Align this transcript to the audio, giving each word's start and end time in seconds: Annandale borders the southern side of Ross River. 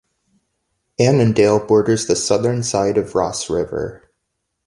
Annandale 0.97 1.59
borders 1.59 2.07
the 2.07 2.15
southern 2.15 2.63
side 2.63 2.97
of 2.97 3.13
Ross 3.13 3.51
River. 3.51 4.09